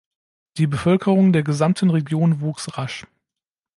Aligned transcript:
Die 0.57 0.65
Bevölkerung 0.65 1.31
der 1.31 1.43
gesamten 1.43 1.91
Region 1.91 2.41
wuchs 2.41 2.75
rasch. 2.75 3.05